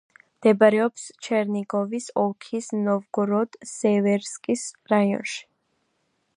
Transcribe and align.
მდებარეობს 0.35 1.03
ჩერნიგოვის 1.27 2.07
ოლქის 2.23 2.71
ნოვგოროდ-სევერსკის 2.87 4.65
რაიონში. 4.95 5.41